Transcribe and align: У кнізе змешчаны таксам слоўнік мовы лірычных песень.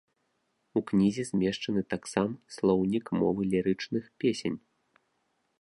У 0.79 0.81
кнізе 0.91 1.25
змешчаны 1.31 1.83
таксам 1.95 2.29
слоўнік 2.57 3.05
мовы 3.21 3.41
лірычных 3.53 4.03
песень. 4.25 4.57